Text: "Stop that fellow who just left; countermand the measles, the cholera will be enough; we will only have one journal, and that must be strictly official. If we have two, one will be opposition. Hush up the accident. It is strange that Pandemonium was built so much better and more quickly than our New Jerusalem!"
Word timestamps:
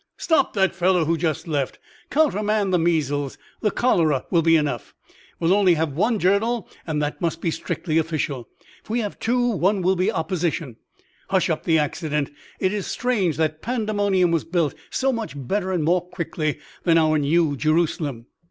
"Stop 0.17 0.53
that 0.53 0.73
fellow 0.73 1.05
who 1.05 1.15
just 1.15 1.47
left; 1.47 1.77
countermand 2.09 2.73
the 2.73 2.79
measles, 2.79 3.37
the 3.61 3.69
cholera 3.69 4.25
will 4.31 4.41
be 4.41 4.55
enough; 4.55 4.95
we 5.39 5.47
will 5.47 5.55
only 5.55 5.75
have 5.75 5.93
one 5.93 6.17
journal, 6.17 6.67
and 6.87 6.99
that 7.03 7.21
must 7.21 7.39
be 7.39 7.51
strictly 7.51 7.99
official. 7.99 8.49
If 8.83 8.89
we 8.89 9.01
have 9.01 9.19
two, 9.19 9.49
one 9.51 9.83
will 9.83 9.95
be 9.95 10.11
opposition. 10.11 10.77
Hush 11.29 11.51
up 11.51 11.65
the 11.65 11.77
accident. 11.77 12.31
It 12.59 12.73
is 12.73 12.87
strange 12.87 13.37
that 13.37 13.61
Pandemonium 13.61 14.31
was 14.31 14.43
built 14.43 14.73
so 14.89 15.13
much 15.13 15.33
better 15.37 15.71
and 15.71 15.83
more 15.83 16.01
quickly 16.09 16.57
than 16.83 16.97
our 16.97 17.19
New 17.19 17.55
Jerusalem!" 17.55 18.25